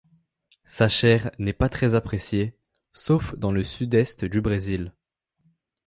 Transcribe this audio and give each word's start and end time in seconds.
Sa 0.65 0.87
chair 0.87 1.29
n'est 1.37 1.53
pas 1.53 1.69
très 1.69 1.93
appréciée 1.93 2.57
sauf 2.91 3.35
dans 3.37 3.51
le 3.51 3.63
sud-est 3.63 4.25
du 4.25 4.41
Brésil. 4.41 4.93